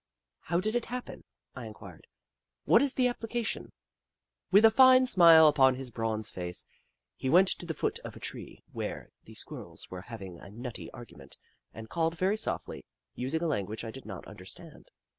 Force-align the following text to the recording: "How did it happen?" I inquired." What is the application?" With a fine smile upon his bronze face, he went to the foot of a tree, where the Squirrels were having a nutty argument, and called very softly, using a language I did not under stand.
"How 0.49 0.59
did 0.59 0.75
it 0.75 0.85
happen?" 0.85 1.25
I 1.55 1.67
inquired." 1.67 2.07
What 2.65 2.81
is 2.81 2.95
the 2.95 3.07
application?" 3.07 3.71
With 4.51 4.65
a 4.65 4.71
fine 4.71 5.05
smile 5.05 5.47
upon 5.47 5.75
his 5.75 5.91
bronze 5.91 6.31
face, 6.31 6.65
he 7.15 7.29
went 7.29 7.49
to 7.49 7.67
the 7.67 7.75
foot 7.75 7.99
of 7.99 8.15
a 8.15 8.19
tree, 8.19 8.63
where 8.71 9.11
the 9.25 9.35
Squirrels 9.35 9.91
were 9.91 10.01
having 10.01 10.39
a 10.39 10.49
nutty 10.49 10.89
argument, 10.89 11.37
and 11.71 11.87
called 11.87 12.17
very 12.17 12.35
softly, 12.35 12.83
using 13.13 13.43
a 13.43 13.47
language 13.47 13.83
I 13.85 13.91
did 13.91 14.07
not 14.07 14.27
under 14.27 14.43
stand. 14.45 14.89